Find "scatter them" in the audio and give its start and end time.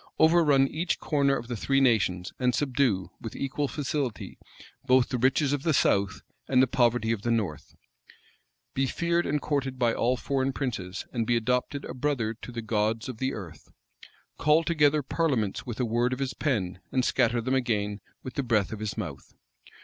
17.05-17.53